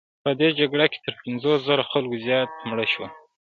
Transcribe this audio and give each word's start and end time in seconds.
په 0.23 0.29
دې 0.39 0.49
جګړو 0.59 0.85
کې 0.91 0.99
تر 1.05 1.13
پنځوس 1.21 1.59
زره 1.67 1.83
خلکو 1.91 2.15
زیات 2.25 2.49
مړه 2.69 2.85
شول. 2.93 3.09